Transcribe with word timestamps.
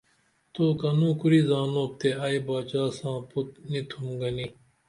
تو 0.53 0.63
کنو 0.79 1.09
کُری 1.19 1.39
زانوپ 1.49 1.91
تے 1.99 2.09
ائی 2.25 2.39
باچا 2.45 2.83
ساں 2.97 3.17
پُت 3.29 3.49
نی 3.69 3.81
تُھم 3.89 4.05
گنی 4.19 4.47